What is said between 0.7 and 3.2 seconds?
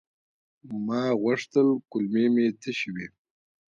ما غوښتل کولمې مې تشي وي.